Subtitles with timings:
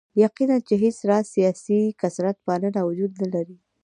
[0.23, 3.57] یقیناً چې هېڅ راز سیاسي کثرت پالنه وجود نه لري.